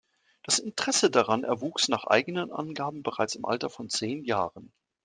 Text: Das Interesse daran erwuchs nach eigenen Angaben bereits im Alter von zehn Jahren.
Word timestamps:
Das 0.41 0.57
Interesse 0.57 1.11
daran 1.11 1.43
erwuchs 1.43 1.87
nach 1.87 2.05
eigenen 2.05 2.51
Angaben 2.51 3.03
bereits 3.03 3.35
im 3.35 3.45
Alter 3.45 3.69
von 3.69 3.87
zehn 3.91 4.23
Jahren. 4.25 4.73